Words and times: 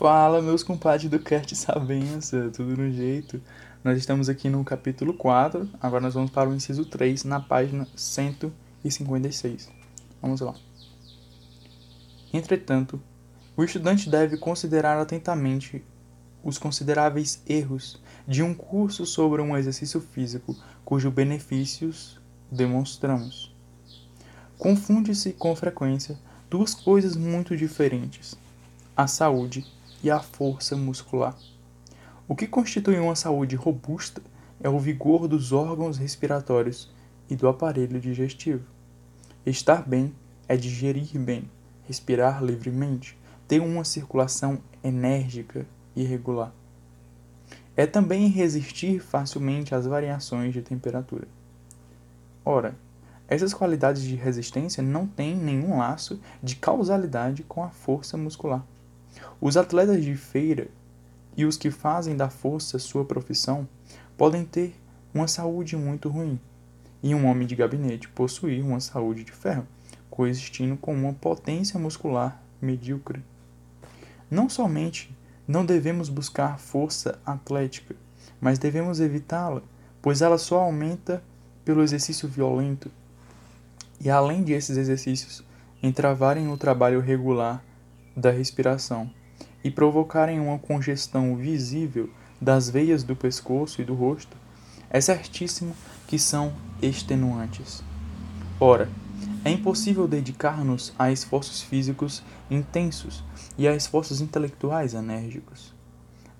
Fala, 0.00 0.40
meus 0.40 0.62
compadres 0.62 1.10
do 1.10 1.18
Cast 1.18 1.54
Sabença, 1.54 2.50
tudo 2.56 2.74
no 2.74 2.90
jeito? 2.90 3.38
Nós 3.84 3.98
estamos 3.98 4.30
aqui 4.30 4.48
no 4.48 4.64
capítulo 4.64 5.12
4, 5.12 5.68
agora 5.78 6.00
nós 6.00 6.14
vamos 6.14 6.30
para 6.30 6.48
o 6.48 6.54
inciso 6.54 6.86
3, 6.86 7.24
na 7.24 7.38
página 7.38 7.86
156. 7.94 9.70
Vamos 10.22 10.40
lá. 10.40 10.54
Entretanto, 12.32 12.98
o 13.54 13.62
estudante 13.62 14.08
deve 14.08 14.38
considerar 14.38 14.98
atentamente 14.98 15.84
os 16.42 16.56
consideráveis 16.56 17.42
erros 17.46 18.00
de 18.26 18.42
um 18.42 18.54
curso 18.54 19.04
sobre 19.04 19.42
um 19.42 19.54
exercício 19.54 20.00
físico 20.00 20.56
cujos 20.82 21.12
benefícios 21.12 22.18
demonstramos. 22.50 23.54
Confunde-se 24.56 25.34
com 25.34 25.54
frequência 25.54 26.18
duas 26.48 26.74
coisas 26.74 27.16
muito 27.16 27.54
diferentes: 27.54 28.34
a 28.96 29.06
saúde 29.06 29.78
e 30.02 30.10
a 30.10 30.20
força 30.20 30.76
muscular. 30.76 31.36
O 32.28 32.36
que 32.36 32.46
constitui 32.46 32.98
uma 32.98 33.16
saúde 33.16 33.56
robusta 33.56 34.22
é 34.62 34.68
o 34.68 34.78
vigor 34.78 35.26
dos 35.26 35.52
órgãos 35.52 35.98
respiratórios 35.98 36.90
e 37.28 37.34
do 37.34 37.48
aparelho 37.48 38.00
digestivo. 38.00 38.64
Estar 39.44 39.88
bem 39.88 40.14
é 40.46 40.56
digerir 40.56 41.18
bem, 41.18 41.50
respirar 41.86 42.42
livremente, 42.42 43.18
ter 43.48 43.60
uma 43.60 43.84
circulação 43.84 44.58
enérgica 44.82 45.66
e 45.96 46.04
regular. 46.04 46.52
É 47.76 47.86
também 47.86 48.28
resistir 48.28 49.00
facilmente 49.00 49.74
às 49.74 49.86
variações 49.86 50.52
de 50.52 50.62
temperatura. 50.62 51.26
Ora, 52.44 52.76
essas 53.26 53.54
qualidades 53.54 54.02
de 54.02 54.16
resistência 54.16 54.82
não 54.82 55.06
têm 55.06 55.36
nenhum 55.36 55.78
laço 55.78 56.20
de 56.42 56.56
causalidade 56.56 57.44
com 57.44 57.62
a 57.62 57.70
força 57.70 58.16
muscular. 58.16 58.64
Os 59.40 59.56
atletas 59.56 60.04
de 60.04 60.14
feira 60.16 60.68
e 61.36 61.44
os 61.44 61.56
que 61.56 61.70
fazem 61.70 62.16
da 62.16 62.28
força 62.28 62.78
sua 62.78 63.04
profissão 63.04 63.68
podem 64.16 64.44
ter 64.44 64.74
uma 65.14 65.26
saúde 65.26 65.76
muito 65.76 66.08
ruim, 66.08 66.38
e 67.02 67.14
um 67.14 67.26
homem 67.26 67.46
de 67.46 67.56
gabinete 67.56 68.08
possuir 68.08 68.62
uma 68.62 68.80
saúde 68.80 69.24
de 69.24 69.32
ferro, 69.32 69.66
coexistindo 70.10 70.76
com 70.76 70.94
uma 70.94 71.14
potência 71.14 71.80
muscular 71.80 72.42
medíocre. 72.60 73.22
Não 74.30 74.48
somente 74.48 75.16
não 75.48 75.64
devemos 75.64 76.08
buscar 76.08 76.58
força 76.58 77.18
atlética, 77.24 77.96
mas 78.40 78.58
devemos 78.58 79.00
evitá-la, 79.00 79.62
pois 80.00 80.22
ela 80.22 80.38
só 80.38 80.60
aumenta 80.60 81.22
pelo 81.64 81.82
exercício 81.82 82.28
violento. 82.28 82.90
E 84.00 84.08
além 84.08 84.42
desses 84.42 84.76
exercícios, 84.76 85.42
entravarem 85.82 86.48
o 86.48 86.56
trabalho 86.56 87.00
regular 87.00 87.62
da 88.16 88.30
respiração 88.30 89.10
e 89.62 89.70
provocarem 89.70 90.40
uma 90.40 90.58
congestão 90.58 91.36
visível 91.36 92.10
das 92.40 92.70
veias 92.70 93.02
do 93.02 93.14
pescoço 93.14 93.82
e 93.82 93.84
do 93.84 93.94
rosto, 93.94 94.36
é 94.88 95.00
certíssimo 95.00 95.74
que 96.06 96.18
são 96.18 96.52
extenuantes. 96.82 97.82
Ora, 98.58 98.88
é 99.44 99.50
impossível 99.50 100.08
dedicar-nos 100.08 100.92
a 100.98 101.10
esforços 101.10 101.62
físicos 101.62 102.22
intensos 102.50 103.22
e 103.56 103.68
a 103.68 103.74
esforços 103.74 104.20
intelectuais 104.20 104.94
enérgicos. 104.94 105.74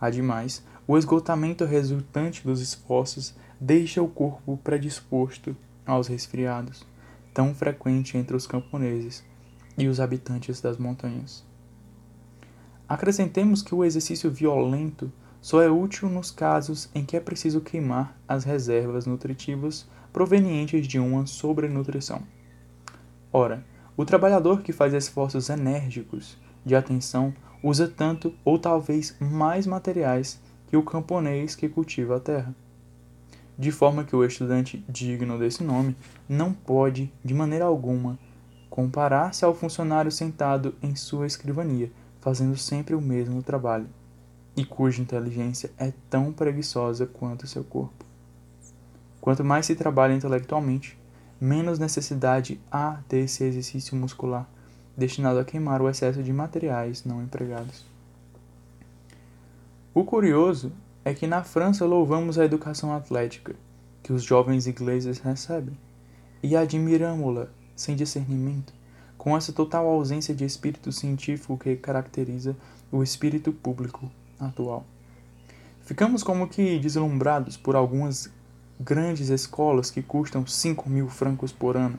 Ademais, 0.01 0.63
o 0.87 0.99
esgotamento 0.99 1.65
resultante 1.65 2.43
dos 2.43 2.61
esforços 2.61 3.35
deixa 3.61 4.03
o 4.03 4.09
corpo 4.09 4.57
predisposto 4.57 5.57
aos 5.87 6.09
resfriados, 6.09 6.85
tão 7.33 7.55
frequente 7.55 8.17
entre 8.17 8.35
os 8.35 8.47
camponeses 8.47 9.25
e 9.79 9.87
os 9.87 10.01
habitantes 10.01 10.61
das 10.61 10.77
montanhas. 10.77 11.50
Acrescentemos 12.91 13.63
que 13.63 13.73
o 13.73 13.85
exercício 13.85 14.29
violento 14.33 15.13
só 15.41 15.63
é 15.63 15.71
útil 15.71 16.09
nos 16.09 16.33
casos 16.33 16.91
em 16.93 17.05
que 17.05 17.17
é 17.17 17.21
preciso 17.21 17.61
queimar 17.61 18.19
as 18.27 18.43
reservas 18.43 19.07
nutritivas 19.07 19.89
provenientes 20.13 20.89
de 20.89 20.99
uma 20.99 21.25
sobrenutrição. 21.25 22.21
Ora, 23.33 23.65
o 23.97 24.05
trabalhador 24.05 24.63
que 24.63 24.73
faz 24.73 24.93
esforços 24.93 25.49
enérgicos 25.49 26.37
de 26.67 26.75
atenção 26.75 27.33
usa 27.63 27.87
tanto 27.87 28.35
ou 28.45 28.59
talvez 28.59 29.17
mais 29.21 29.69
materiais 29.69 30.41
que 30.67 30.77
o 30.77 30.83
camponês 30.83 31.55
que 31.55 31.69
cultiva 31.69 32.17
a 32.17 32.21
terra. 32.21 32.53
De 33.57 33.71
forma 33.71 34.03
que 34.03 34.17
o 34.17 34.25
estudante 34.25 34.85
digno 34.89 35.39
desse 35.39 35.63
nome 35.63 35.95
não 36.29 36.53
pode, 36.53 37.13
de 37.25 37.35
maneira 37.35 37.67
alguma, 37.67 38.19
comparar-se 38.69 39.45
ao 39.45 39.55
funcionário 39.55 40.11
sentado 40.11 40.75
em 40.83 40.97
sua 40.97 41.29
escrivania, 41.29 41.93
fazendo 42.21 42.57
sempre 42.57 42.95
o 42.95 43.01
mesmo 43.01 43.43
trabalho, 43.43 43.89
e 44.57 44.65
cuja 44.65 45.01
inteligência 45.01 45.71
é 45.79 45.93
tão 46.09 46.33
preguiçosa 46.33 47.07
quanto 47.07 47.47
seu 47.47 47.65
corpo. 47.65 48.05
Quanto 49.21 49.45
mais 49.45 49.67
se 49.67 49.75
trabalha 49.75 50.15
intelectualmente, 50.15 50.99
menos 51.41 51.79
necessidade 51.79 52.61
há 52.71 53.01
desse 53.09 53.45
exercício 53.45 53.97
muscular 53.97 54.49
destinado 54.97 55.39
a 55.39 55.45
queimar 55.45 55.81
o 55.81 55.89
excesso 55.89 56.23
de 56.23 56.33
materiais 56.33 57.05
não 57.05 57.23
empregados. 57.23 57.87
O 59.95 60.05
curioso 60.05 60.73
é 61.05 61.15
que 61.15 61.27
na 61.27 61.43
França 61.43 61.87
louvamos 61.87 62.39
a 62.39 62.45
educação 62.45 62.95
atlética 62.95 63.55
que 64.03 64.13
os 64.13 64.23
jovens 64.23 64.67
ingleses 64.67 65.19
recebem 65.19 65.77
e 66.43 66.55
admiramos-la 66.55 67.49
sem 67.75 67.97
discernimento, 67.97 68.73
com 69.21 69.37
essa 69.37 69.53
total 69.53 69.87
ausência 69.87 70.35
de 70.35 70.47
espírito 70.47 70.91
científico 70.91 71.59
que 71.59 71.77
caracteriza 71.77 72.57
o 72.91 73.03
espírito 73.03 73.53
público 73.53 74.11
atual. 74.39 74.87
Ficamos 75.83 76.23
como 76.23 76.49
que 76.49 76.79
deslumbrados 76.79 77.55
por 77.55 77.77
algumas 77.77 78.33
grandes 78.81 79.29
escolas 79.29 79.91
que 79.91 80.01
custam 80.01 80.47
5 80.47 80.89
mil 80.89 81.07
francos 81.11 81.53
por 81.53 81.77
ano 81.77 81.99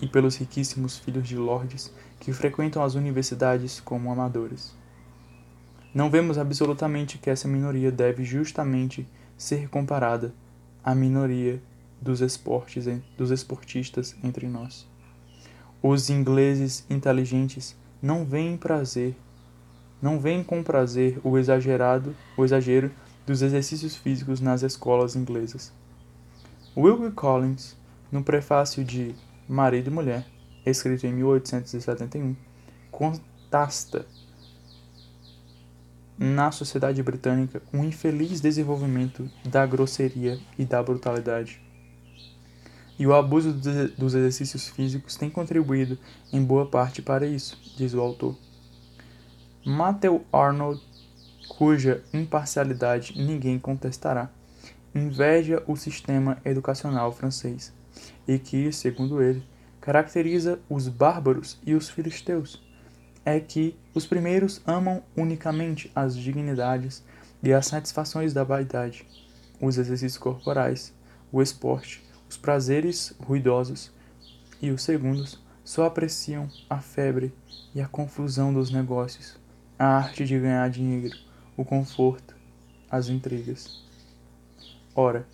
e 0.00 0.06
pelos 0.06 0.36
riquíssimos 0.36 0.96
filhos 0.96 1.28
de 1.28 1.36
lordes 1.36 1.92
que 2.18 2.32
frequentam 2.32 2.82
as 2.82 2.94
universidades 2.94 3.78
como 3.78 4.10
amadores. 4.10 4.74
Não 5.92 6.10
vemos 6.10 6.38
absolutamente 6.38 7.18
que 7.18 7.28
essa 7.28 7.46
minoria 7.46 7.92
deve 7.92 8.24
justamente 8.24 9.06
ser 9.36 9.68
comparada 9.68 10.32
à 10.82 10.94
minoria 10.94 11.62
dos, 12.00 12.22
esportes, 12.22 12.86
dos 13.18 13.30
esportistas 13.30 14.16
entre 14.24 14.48
nós. 14.48 14.88
Os 15.88 16.10
ingleses 16.10 16.84
inteligentes 16.90 17.76
não 18.02 18.24
veem 18.24 18.56
prazer, 18.56 19.14
não 20.02 20.18
veem 20.18 20.42
com 20.42 20.60
prazer 20.60 21.20
o 21.22 21.38
exagerado, 21.38 22.12
o 22.36 22.44
exagero 22.44 22.90
dos 23.24 23.40
exercícios 23.40 23.94
físicos 23.94 24.40
nas 24.40 24.64
escolas 24.64 25.14
inglesas. 25.14 25.72
Wilkie 26.76 27.12
Collins, 27.12 27.76
no 28.10 28.24
prefácio 28.24 28.84
de 28.84 29.14
Marido 29.48 29.86
e 29.86 29.92
Mulher, 29.92 30.26
escrito 30.66 31.06
em 31.06 31.12
1871, 31.12 32.34
contasta 32.90 34.04
na 36.18 36.50
sociedade 36.50 37.00
britânica 37.00 37.62
um 37.72 37.84
infeliz 37.84 38.40
desenvolvimento 38.40 39.30
da 39.44 39.64
grosseria 39.64 40.36
e 40.58 40.64
da 40.64 40.82
brutalidade. 40.82 41.64
E 42.98 43.06
o 43.06 43.14
abuso 43.14 43.52
dos 43.52 44.14
exercícios 44.14 44.68
físicos 44.68 45.16
tem 45.16 45.28
contribuído 45.28 45.98
em 46.32 46.42
boa 46.42 46.66
parte 46.66 47.02
para 47.02 47.26
isso, 47.26 47.58
diz 47.76 47.92
o 47.92 48.00
autor. 48.00 48.36
Matthew 49.64 50.24
Arnold, 50.32 50.80
cuja 51.48 52.02
imparcialidade 52.12 53.14
ninguém 53.16 53.58
contestará, 53.58 54.30
inveja 54.94 55.62
o 55.66 55.76
sistema 55.76 56.38
educacional 56.44 57.12
francês 57.12 57.72
e 58.26 58.38
que, 58.38 58.72
segundo 58.72 59.20
ele, 59.20 59.42
caracteriza 59.80 60.58
os 60.68 60.88
bárbaros 60.88 61.58
e 61.66 61.74
os 61.74 61.88
filisteus 61.90 62.64
é 63.24 63.40
que 63.40 63.76
os 63.92 64.06
primeiros 64.06 64.62
amam 64.64 65.02
unicamente 65.16 65.90
as 65.94 66.16
dignidades 66.16 67.02
e 67.42 67.52
as 67.52 67.66
satisfações 67.66 68.32
da 68.32 68.44
vaidade, 68.44 69.04
os 69.60 69.78
exercícios 69.78 70.16
corporais, 70.16 70.94
o 71.32 71.42
esporte, 71.42 72.05
os 72.28 72.36
prazeres 72.36 73.14
ruidosos, 73.20 73.90
e 74.60 74.70
os 74.70 74.82
segundos 74.82 75.38
só 75.64 75.84
apreciam 75.84 76.48
a 76.68 76.80
febre 76.80 77.32
e 77.74 77.80
a 77.80 77.88
confusão 77.88 78.52
dos 78.52 78.70
negócios, 78.70 79.36
a 79.78 79.84
arte 79.84 80.24
de 80.24 80.38
ganhar 80.38 80.68
dinheiro, 80.70 81.16
o 81.56 81.64
conforto, 81.64 82.34
as 82.90 83.08
intrigas. 83.08 83.84
Ora, 84.94 85.26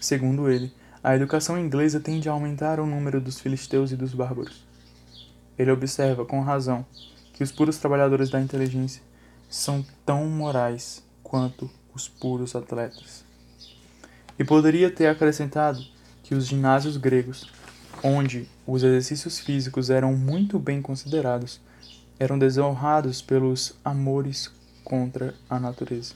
segundo 0.00 0.50
ele, 0.50 0.72
a 1.02 1.14
educação 1.14 1.58
inglesa 1.58 2.00
tende 2.00 2.28
a 2.28 2.32
aumentar 2.32 2.80
o 2.80 2.86
número 2.86 3.20
dos 3.20 3.38
filisteus 3.38 3.92
e 3.92 3.96
dos 3.96 4.14
bárbaros. 4.14 4.66
Ele 5.56 5.70
observa, 5.70 6.24
com 6.24 6.40
razão, 6.40 6.84
que 7.32 7.42
os 7.44 7.52
puros 7.52 7.78
trabalhadores 7.78 8.30
da 8.30 8.40
inteligência 8.40 9.02
são 9.48 9.84
tão 10.04 10.26
morais 10.26 11.02
quanto 11.22 11.70
os 11.94 12.08
puros 12.08 12.56
atletas. 12.56 13.27
E 14.38 14.44
poderia 14.44 14.90
ter 14.90 15.06
acrescentado 15.06 15.84
que 16.22 16.34
os 16.34 16.46
ginásios 16.46 16.96
gregos, 16.96 17.50
onde 18.02 18.48
os 18.66 18.82
exercícios 18.82 19.38
físicos 19.38 19.90
eram 19.90 20.14
muito 20.14 20.58
bem 20.58 20.80
considerados, 20.80 21.60
eram 22.18 22.38
desonrados 22.38 23.22
pelos 23.22 23.74
amores 23.84 24.50
contra 24.84 25.34
a 25.48 25.58
natureza. 25.58 26.14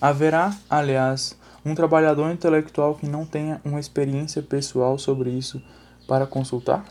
Haverá, 0.00 0.56
aliás, 0.68 1.36
um 1.64 1.74
trabalhador 1.74 2.30
intelectual 2.32 2.94
que 2.94 3.06
não 3.06 3.24
tenha 3.24 3.60
uma 3.64 3.78
experiência 3.78 4.42
pessoal 4.42 4.98
sobre 4.98 5.30
isso 5.30 5.62
para 6.08 6.26
consultar? 6.26 6.84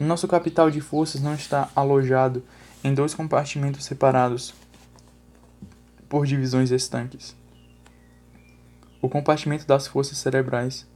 Nosso 0.00 0.28
capital 0.28 0.70
de 0.70 0.80
forças 0.80 1.20
não 1.20 1.34
está 1.34 1.68
alojado 1.74 2.42
em 2.82 2.94
dois 2.94 3.14
compartimentos 3.14 3.84
separados 3.84 4.54
por 6.08 6.26
divisões 6.26 6.70
estanques. 6.70 7.37
O 9.00 9.08
compartimento 9.08 9.66
das 9.66 9.86
forças 9.86 10.18
cerebrais 10.18 10.86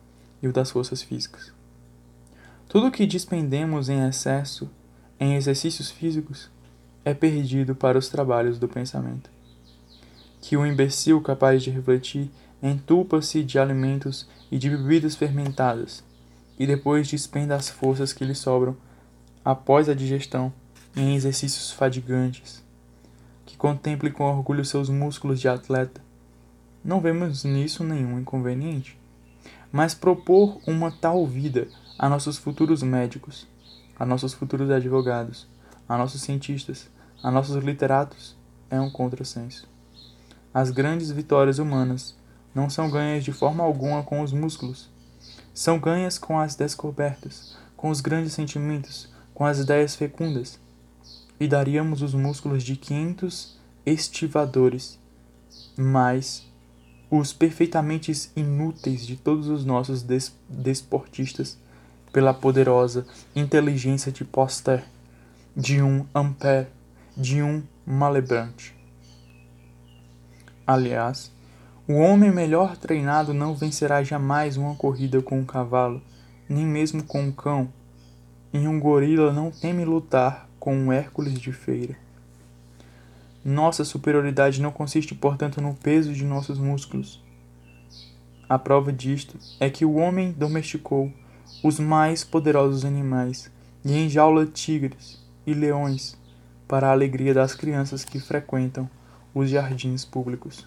e 0.43 0.49
o 0.49 0.53
das 0.53 0.71
forças 0.71 1.03
físicas. 1.03 1.53
Tudo 2.69 2.87
o 2.89 2.91
que 2.91 3.07
despendemos 3.07 3.89
em 3.89 4.07
excesso 4.07 4.69
em 5.21 5.35
exercícios 5.35 5.91
físicos 5.91 6.51
é 7.05 7.15
perdido 7.15 7.75
para 7.75 7.99
os 7.99 8.09
trabalhos 8.09 8.59
do 8.59 8.69
pensamento. 8.69 9.31
Que 10.41 10.57
o 10.57 10.67
imbecil 10.67 11.21
capaz 11.21 11.63
de 11.63 11.71
refletir 11.71 12.31
entupa-se 12.63 13.43
de 13.43 13.59
alimentos 13.59 14.29
e 14.51 14.59
de 14.59 14.71
bebidas 14.71 15.17
fermentadas, 15.17 16.03
e 16.59 16.67
depois 16.67 17.09
despenda 17.09 17.57
as 17.57 17.69
forças 17.69 18.13
que 18.13 18.25
lhe 18.25 18.35
sobram 18.35 18.77
após 19.45 19.89
a 19.89 19.95
digestão 19.95 20.53
em 20.97 21.15
exercícios 21.15 21.73
fadigantes. 21.73 22.63
Que 23.45 23.57
contemple 23.57 24.11
com 24.11 24.25
orgulho 24.25 24.65
seus 24.65 24.89
músculos 24.89 25.41
de 25.41 25.49
atleta. 25.49 26.01
Não 26.85 27.01
vemos 27.01 27.45
nisso 27.45 27.85
nenhum 27.85 28.19
inconveniente. 28.19 28.99
Mas 29.71 29.95
propor 29.95 30.61
uma 30.67 30.91
tal 30.91 31.27
vida 31.27 31.69
a 31.99 32.09
nossos 32.09 32.37
futuros 32.39 32.83
médicos, 32.83 33.47
a 33.99 34.05
nossos 34.05 34.33
futuros 34.33 34.69
advogados, 34.71 35.47
a 35.89 35.97
nossos 35.97 36.23
cientistas, 36.23 36.91
a 37.23 37.31
nossos 37.31 37.63
literatos 37.63 38.37
é 38.69 38.81
um 38.81 38.91
contrassenso. 38.91 39.69
As 40.53 40.71
grandes 40.71 41.11
vitórias 41.11 41.59
humanas 41.59 42.17
não 42.55 42.69
são 42.69 42.91
ganhas 42.91 43.25
de 43.25 43.33
forma 43.33 43.63
alguma 43.63 44.03
com 44.03 44.21
os 44.21 44.33
músculos. 44.33 44.91
São 45.55 45.79
ganhas 45.79 46.19
com 46.19 46.39
as 46.39 46.57
descobertas, 46.57 47.57
com 47.77 47.91
os 47.91 48.01
grandes 48.01 48.33
sentimentos, 48.33 49.09
com 49.33 49.47
as 49.47 49.59
ideias 49.59 49.95
fecundas. 49.95 50.59
E 51.39 51.47
daríamos 51.47 52.03
os 52.03 52.13
músculos 52.13 52.63
de 52.63 52.77
500 52.77 53.57
estivadores, 53.87 54.99
mas 55.77 56.51
os 57.15 57.31
perfeitamente 57.31 58.11
inúteis 58.35 59.07
de 59.07 59.17
todos 59.17 59.47
os 59.49 59.67
nossos 59.67 60.03
des 60.03 60.35
desportistas 60.49 61.59
pela 62.11 62.33
poderosa 62.33 63.07
inteligência 63.37 64.11
de 64.11 64.25
Poster, 64.25 64.83
de 65.55 65.83
um 65.83 66.07
Ampère, 66.15 66.69
de 67.15 67.43
um 67.43 67.63
Malebranche. 67.85 68.73
Aliás, 70.67 71.31
o 71.87 71.97
homem 71.97 72.33
melhor 72.33 72.79
treinado 72.79 73.35
não 73.35 73.55
vencerá 73.55 74.03
jamais 74.03 74.57
uma 74.57 74.75
corrida 74.75 75.21
com 75.21 75.39
um 75.39 75.45
cavalo, 75.45 76.01
nem 76.49 76.65
mesmo 76.65 77.03
com 77.03 77.25
um 77.25 77.33
cão, 77.33 77.71
e 78.55 78.67
um 78.67 78.81
gorila 78.81 79.31
não 79.35 79.51
teme 79.51 79.85
lutar 79.85 80.49
com 80.59 80.75
um 80.75 80.91
Hércules 80.91 81.39
de 81.39 81.53
feira. 81.53 81.95
Nossa 83.45 83.85
superioridade 83.85 84.63
não 84.63 84.71
consiste, 84.71 85.15
portanto, 85.15 85.61
no 85.61 85.75
peso 85.75 86.13
de 86.13 86.25
nossos 86.25 86.59
músculos. 86.59 87.21
A 88.49 88.57
prova 88.57 88.93
disto 88.93 89.37
é 89.59 89.69
que 89.69 89.85
o 89.85 89.95
homem 89.95 90.31
domesticou 90.31 91.13
os 91.65 91.81
mais 91.81 92.23
poderosos 92.23 92.85
animais 92.85 93.51
e 93.85 93.99
enjaula 93.99 94.47
tigres 94.47 95.21
e 95.45 95.53
leões 95.53 96.17
para 96.69 96.87
a 96.89 96.93
alegria 96.93 97.35
das 97.35 97.55
crianças 97.55 98.05
que 98.05 98.21
frequentam 98.21 98.89
os 99.35 99.51
jardins 99.51 100.05
públicos. 100.05 100.67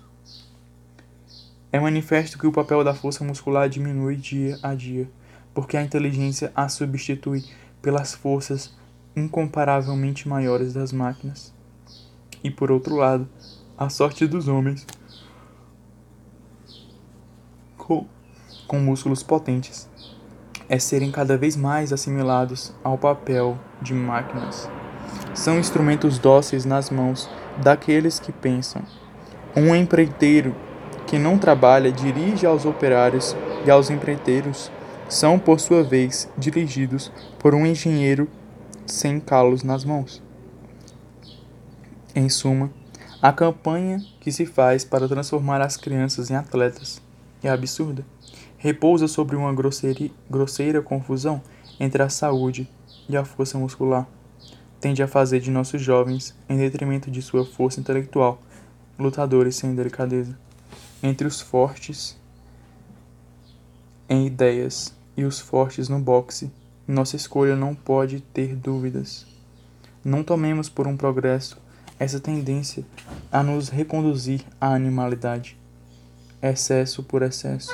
É 1.71 1.79
manifesto 1.79 2.37
que 2.37 2.47
o 2.47 2.51
papel 2.51 2.83
da 2.83 2.93
força 2.93 3.23
muscular 3.23 3.69
diminui 3.69 4.17
dia 4.17 4.59
a 4.61 4.75
dia, 4.75 5.09
porque 5.53 5.77
a 5.77 5.83
inteligência 5.83 6.51
a 6.53 6.67
substitui 6.67 7.45
pelas 7.81 8.13
forças 8.13 8.75
incomparavelmente 9.15 10.27
maiores 10.27 10.73
das 10.73 10.91
máquinas. 10.91 11.54
E 12.45 12.51
por 12.51 12.69
outro 12.69 12.95
lado, 12.95 13.27
a 13.75 13.89
sorte 13.89 14.27
dos 14.27 14.47
homens 14.47 14.85
com, 17.75 18.05
com 18.67 18.77
músculos 18.77 19.23
potentes 19.23 19.89
é 20.69 20.77
serem 20.77 21.11
cada 21.11 21.39
vez 21.39 21.55
mais 21.55 21.91
assimilados 21.91 22.71
ao 22.83 22.99
papel 22.99 23.57
de 23.81 23.95
máquinas. 23.95 24.69
São 25.33 25.57
instrumentos 25.57 26.19
dóceis 26.19 26.65
nas 26.65 26.91
mãos 26.91 27.27
daqueles 27.63 28.19
que 28.19 28.31
pensam. 28.31 28.83
Um 29.55 29.75
empreiteiro 29.75 30.55
que 31.07 31.17
não 31.17 31.39
trabalha 31.39 31.91
dirige 31.91 32.45
aos 32.45 32.63
operários 32.63 33.35
e 33.65 33.71
aos 33.71 33.89
empreiteiros 33.89 34.71
são, 35.09 35.39
por 35.39 35.59
sua 35.59 35.81
vez, 35.81 36.29
dirigidos 36.37 37.11
por 37.39 37.55
um 37.55 37.65
engenheiro 37.65 38.27
sem 38.85 39.19
calos 39.19 39.63
nas 39.63 39.83
mãos. 39.83 40.23
Em 42.15 42.29
suma, 42.29 42.71
a 43.21 43.33
campanha 43.33 44.01
que 44.21 44.31
se 44.31 44.45
faz 44.45 44.85
para 44.85 45.07
transformar 45.07 45.61
as 45.61 45.75
crianças 45.75 46.31
em 46.31 46.35
atletas 46.35 47.01
é 47.43 47.49
absurda. 47.49 48.05
Repousa 48.57 49.07
sobre 49.07 49.35
uma 49.35 49.53
grosseira, 49.53 50.81
confusão 50.81 51.41
entre 51.77 52.01
a 52.01 52.07
saúde 52.09 52.69
e 53.09 53.17
a 53.17 53.25
força 53.25 53.57
muscular. 53.57 54.07
Tende 54.79 55.03
a 55.03 55.07
fazer 55.07 55.41
de 55.41 55.51
nossos 55.51 55.81
jovens, 55.81 56.33
em 56.47 56.57
detrimento 56.57 57.11
de 57.11 57.21
sua 57.21 57.45
força 57.45 57.81
intelectual, 57.81 58.41
lutadores 58.97 59.57
sem 59.57 59.75
delicadeza 59.75 60.37
entre 61.03 61.27
os 61.27 61.39
fortes 61.41 62.17
em 64.09 64.25
ideias 64.25 64.93
e 65.15 65.23
os 65.23 65.39
fortes 65.39 65.89
no 65.89 65.99
boxe, 65.99 66.51
nossa 66.87 67.15
escolha 67.15 67.55
não 67.55 67.73
pode 67.73 68.21
ter 68.21 68.55
dúvidas. 68.55 69.25
Não 70.03 70.23
tomemos 70.23 70.69
por 70.69 70.87
um 70.87 70.95
progresso 70.95 71.57
essa 71.99 72.19
tendência 72.19 72.85
a 73.31 73.41
nos 73.41 73.69
reconduzir 73.69 74.41
à 74.59 74.73
animalidade. 74.73 75.57
Excesso 76.41 77.03
por 77.03 77.21
excesso. 77.21 77.73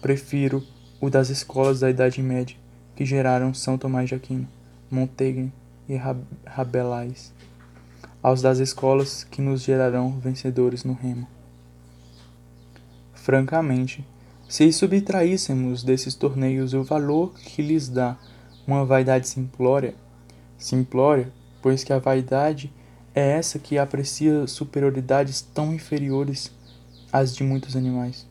Prefiro 0.00 0.62
o 1.00 1.10
das 1.10 1.28
escolas 1.28 1.80
da 1.80 1.90
Idade 1.90 2.22
Média, 2.22 2.56
que 2.94 3.04
geraram 3.04 3.52
São 3.52 3.76
Tomás 3.76 4.08
de 4.08 4.14
Aquino, 4.14 4.48
Montaigne 4.90 5.52
e 5.88 5.96
Rabelais, 6.46 7.32
aos 8.22 8.40
das 8.40 8.58
escolas 8.58 9.24
que 9.24 9.42
nos 9.42 9.62
gerarão 9.62 10.18
vencedores 10.18 10.84
no 10.84 10.94
remo. 10.94 11.26
Francamente, 13.14 14.06
se 14.48 14.72
subtraíssemos 14.72 15.82
desses 15.82 16.14
torneios 16.14 16.72
o 16.72 16.84
valor 16.84 17.34
que 17.34 17.60
lhes 17.60 17.88
dá 17.88 18.16
uma 18.66 18.84
vaidade 18.84 19.28
simplória, 19.28 19.94
simplória, 20.56 21.32
pois 21.60 21.82
que 21.82 21.92
a 21.92 21.98
vaidade 21.98 22.72
é 23.16 23.30
essa 23.30 23.58
que 23.58 23.78
aprecia 23.78 24.46
superioridades 24.46 25.40
tão 25.40 25.72
inferiores 25.72 26.52
às 27.10 27.34
de 27.34 27.42
muitos 27.42 27.74
animais. 27.74 28.26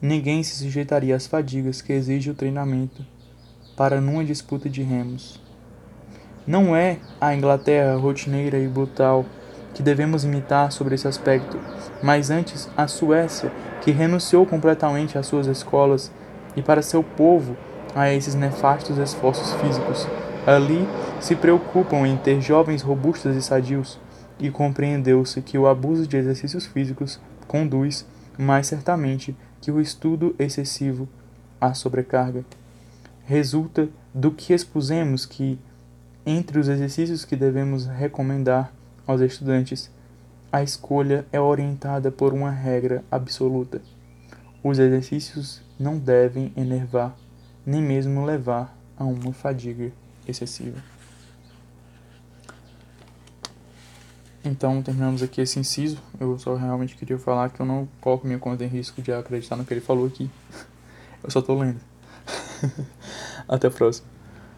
Ninguém 0.00 0.42
se 0.42 0.56
sujeitaria 0.56 1.14
às 1.14 1.26
fadigas 1.26 1.82
que 1.82 1.92
exige 1.92 2.30
o 2.30 2.34
treinamento 2.34 3.04
para 3.76 4.00
numa 4.00 4.24
disputa 4.24 4.70
de 4.70 4.82
remos. 4.82 5.38
Não 6.46 6.74
é 6.74 6.98
a 7.20 7.34
Inglaterra 7.34 7.96
rotineira 7.96 8.58
e 8.58 8.66
brutal 8.66 9.26
que 9.74 9.82
devemos 9.82 10.24
imitar 10.24 10.72
sobre 10.72 10.94
esse 10.94 11.06
aspecto, 11.06 11.60
mas 12.02 12.30
antes 12.30 12.70
a 12.74 12.88
Suécia, 12.88 13.52
que 13.82 13.90
renunciou 13.90 14.46
completamente 14.46 15.18
às 15.18 15.26
suas 15.26 15.46
escolas 15.46 16.10
e 16.56 16.62
para 16.62 16.80
seu 16.80 17.02
povo 17.02 17.54
a 17.94 18.10
esses 18.10 18.34
nefastos 18.34 18.96
esforços 18.96 19.52
físicos. 19.60 20.06
Ali 20.46 20.86
se 21.20 21.34
preocupam 21.34 22.06
em 22.06 22.16
ter 22.16 22.40
jovens 22.40 22.80
robustos 22.80 23.34
e 23.34 23.42
sadios, 23.42 23.98
e 24.38 24.48
compreendeu-se 24.48 25.42
que 25.42 25.58
o 25.58 25.66
abuso 25.66 26.06
de 26.06 26.16
exercícios 26.16 26.66
físicos 26.66 27.18
conduz, 27.48 28.06
mais 28.38 28.68
certamente, 28.68 29.36
que 29.60 29.72
o 29.72 29.80
estudo 29.80 30.36
excessivo 30.38 31.08
à 31.60 31.74
sobrecarga. 31.74 32.44
Resulta 33.24 33.88
do 34.14 34.30
que 34.30 34.52
expusemos 34.52 35.26
que, 35.26 35.58
entre 36.24 36.60
os 36.60 36.68
exercícios 36.68 37.24
que 37.24 37.34
devemos 37.34 37.86
recomendar, 37.86 38.72
aos 39.04 39.20
estudantes, 39.20 39.90
a 40.52 40.62
escolha 40.62 41.26
é 41.32 41.40
orientada 41.40 42.12
por 42.12 42.32
uma 42.32 42.50
regra 42.52 43.02
absoluta. 43.10 43.80
Os 44.62 44.78
exercícios 44.78 45.60
não 45.76 45.98
devem 45.98 46.52
enervar, 46.56 47.16
nem 47.64 47.82
mesmo 47.82 48.24
levar 48.24 48.76
a 48.96 49.02
uma 49.02 49.32
fadiga 49.32 49.90
excessiva. 50.30 50.82
Então, 54.44 54.80
terminamos 54.80 55.22
aqui 55.22 55.40
esse 55.40 55.58
inciso. 55.58 55.98
Eu 56.20 56.38
só 56.38 56.54
realmente 56.54 56.94
queria 56.94 57.18
falar 57.18 57.50
que 57.50 57.60
eu 57.60 57.66
não 57.66 57.88
coloco 58.00 58.26
minha 58.26 58.38
conta 58.38 58.64
em 58.64 58.68
risco 58.68 59.02
de 59.02 59.12
acreditar 59.12 59.56
no 59.56 59.64
que 59.64 59.74
ele 59.74 59.80
falou 59.80 60.06
aqui. 60.06 60.30
Eu 61.22 61.30
só 61.30 61.42
tô 61.42 61.58
lendo. 61.58 61.80
Até 63.48 63.66
a 63.66 63.70
próxima. 63.70 64.15